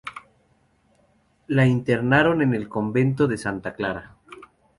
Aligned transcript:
La 1.45 1.67
internaron 1.67 2.41
en 2.41 2.55
el 2.55 2.67
Convento 2.67 3.27
de 3.27 3.37
Santa 3.37 3.75
Clara. 3.75 4.15